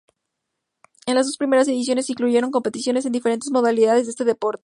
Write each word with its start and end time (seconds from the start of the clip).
En 1.05 1.13
las 1.13 1.27
dos 1.27 1.37
primeras 1.37 1.67
ediciones 1.67 2.07
se 2.07 2.13
incluyeron 2.13 2.49
competiciones 2.49 3.05
en 3.05 3.11
diferentes 3.11 3.51
modalidades 3.51 4.05
de 4.05 4.09
este 4.09 4.23
deporte. 4.25 4.59